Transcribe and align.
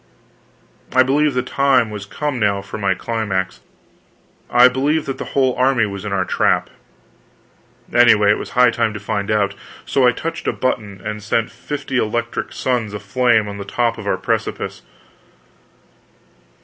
I 0.95 1.03
believed 1.03 1.35
the 1.35 1.43
time 1.43 1.91
was 1.91 2.07
come 2.07 2.39
now 2.39 2.63
for 2.63 2.79
my 2.79 2.95
climax; 2.95 3.59
I 4.49 4.67
believed 4.67 5.05
that 5.05 5.19
that 5.19 5.23
whole 5.35 5.53
army 5.55 5.85
was 5.85 6.05
in 6.05 6.11
our 6.11 6.25
trap. 6.25 6.71
Anyway, 7.93 8.31
it 8.31 8.39
was 8.39 8.49
high 8.57 8.71
time 8.71 8.95
to 8.95 8.99
find 8.99 9.29
out. 9.29 9.53
So 9.85 10.07
I 10.07 10.11
touched 10.11 10.47
a 10.47 10.53
button 10.53 11.01
and 11.05 11.21
set 11.21 11.51
fifty 11.51 11.97
electric 11.97 12.51
suns 12.51 12.95
aflame 12.95 13.47
on 13.47 13.59
the 13.59 13.63
top 13.63 13.99
of 13.99 14.07
our 14.07 14.17
precipice. 14.17 14.81